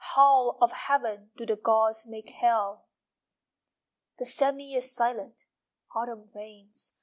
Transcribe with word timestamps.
How 0.15 0.57
of 0.59 0.71
Heaven 0.71 1.29
Do 1.37 1.45
the 1.45 1.55
gods 1.55 2.07
make 2.07 2.31
Hell! 2.31 2.85
II 2.85 2.87
The 4.17 4.25
sêmi 4.25 4.75
is 4.75 4.95
silent 4.95 5.45
(Autumn 5.93 6.25
rains!) 6.33 6.95